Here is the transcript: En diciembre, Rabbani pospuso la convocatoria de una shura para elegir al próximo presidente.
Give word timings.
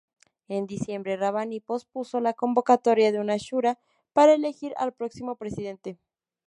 En 0.47 0.65
diciembre, 0.65 1.15
Rabbani 1.15 1.59
pospuso 1.59 2.19
la 2.21 2.33
convocatoria 2.33 3.11
de 3.11 3.19
una 3.19 3.37
shura 3.37 3.77
para 4.13 4.33
elegir 4.33 4.73
al 4.77 4.93
próximo 4.93 5.35
presidente. 5.35 5.99